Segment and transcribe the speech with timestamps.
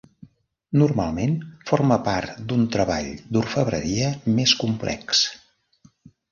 [0.83, 1.35] Normalment
[1.71, 5.25] forma part d'un treball d'orfebreria més complex.